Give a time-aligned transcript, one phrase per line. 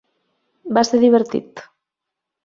[0.77, 1.61] Va ser divertit.